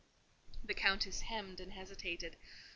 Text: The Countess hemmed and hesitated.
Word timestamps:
The 0.63 0.73
Countess 0.73 1.21
hemmed 1.21 1.59
and 1.59 1.73
hesitated. 1.73 2.35